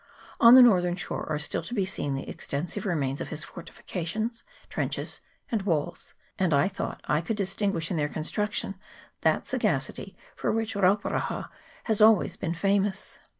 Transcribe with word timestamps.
On 0.39 0.55
the 0.55 0.63
north 0.63 0.83
ern 0.83 0.95
shore 0.95 1.27
are 1.29 1.37
still 1.37 1.61
to 1.61 1.75
be 1.75 1.85
seen 1.85 2.15
the 2.15 2.27
extensive 2.27 2.87
remains 2.87 3.21
of 3.21 3.27
his 3.27 3.45
fortifications^ 3.45 4.41
trenches, 4.67 5.21
and 5.51 5.61
walls, 5.61 6.15
and 6.39 6.55
I 6.55 6.67
thought 6.67 7.01
I 7.05 7.21
could 7.21 7.37
distinguish 7.37 7.91
in 7.91 7.97
their 7.97 8.09
construction 8.09 8.73
that 9.21 9.45
sagacity 9.45 10.17
for 10.35 10.51
which 10.51 10.73
Rauparaha 10.73 11.49
has 11.83 11.99
been 11.99 12.07
always 12.07 12.35
famous. 12.35 13.19